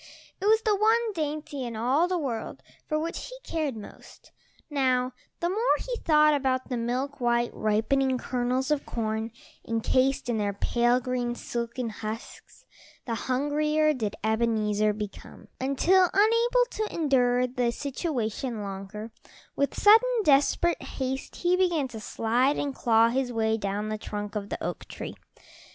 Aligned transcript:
It 0.41 0.45
was 0.45 0.63
the 0.63 0.75
one 0.75 1.13
dainty 1.13 1.63
in 1.63 1.75
all 1.75 2.07
the 2.07 2.17
world 2.17 2.63
for 2.87 2.97
which 2.97 3.25
he 3.27 3.37
cared 3.43 3.77
most. 3.77 4.31
Now 4.67 5.13
the 5.41 5.47
more 5.49 5.75
he 5.77 5.95
thought 5.97 6.33
about 6.33 6.69
the 6.69 6.75
milk 6.75 7.21
white, 7.21 7.51
ripening 7.53 8.17
kernels 8.17 8.71
of 8.71 8.83
corn, 8.83 9.31
encased 9.63 10.27
in 10.27 10.39
their 10.39 10.53
pale 10.53 10.99
green, 10.99 11.35
silken 11.35 11.89
husks, 11.89 12.65
the 13.05 13.13
hungrier 13.13 13.93
did 13.93 14.15
Ebenezer 14.23 14.91
become, 14.91 15.49
until, 15.59 16.09
unable 16.15 16.65
to 16.71 16.87
endure 16.91 17.45
the 17.45 17.71
situation 17.71 18.63
longer, 18.63 19.11
with 19.55 19.79
sudden, 19.79 20.23
desperate 20.23 20.81
haste 20.81 21.35
he 21.35 21.55
began 21.55 21.87
to 21.89 21.99
slide 21.99 22.57
and 22.57 22.73
claw 22.73 23.09
his 23.09 23.31
way 23.31 23.55
down 23.55 23.89
the 23.89 23.99
trunk 23.99 24.33
of 24.33 24.49
the 24.49 24.63
oak 24.63 24.85
tree. 24.87 25.13